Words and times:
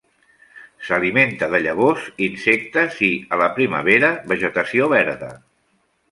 S'alimenta 0.85 1.49
de 1.55 1.59
llavors, 1.65 2.07
insectes 2.27 2.97
i, 3.07 3.09
a 3.37 3.39
la 3.41 3.49
primavera, 3.59 4.09
vegetació 4.33 4.89
verda. 4.95 5.29